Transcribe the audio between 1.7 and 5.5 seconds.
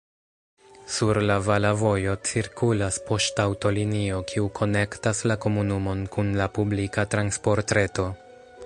vojo cirkulas poŝtaŭtolinio, kiu konektas la